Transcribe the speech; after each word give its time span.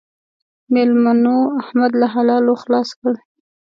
مېلمنو؛ 0.73 1.37
احمد 1.61 1.91
له 2.01 2.07
حلالو 2.13 2.53
خلاص 2.61 2.89
کړ. 2.99 3.13